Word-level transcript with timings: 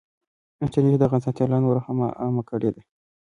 انټرنټ 0.63 0.95
دغه 1.01 1.15
اسانتيا 1.19 1.45
لا 1.51 1.57
نوره 1.63 1.81
هم 1.87 1.97
عامه 2.21 2.43
کړې 2.49 2.69
ده. 2.75 2.81